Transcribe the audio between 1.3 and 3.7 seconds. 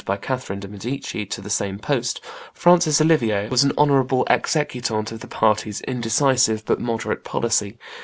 the same post, Francis Olivier, was